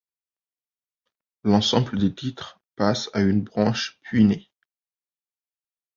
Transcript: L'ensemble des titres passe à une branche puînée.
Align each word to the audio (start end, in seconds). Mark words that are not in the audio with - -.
L'ensemble 1.43 1.99
des 1.99 2.11
titres 2.11 2.59
passe 2.75 3.11
à 3.13 3.19
une 3.21 3.43
branche 3.43 3.99
puînée. 4.01 4.49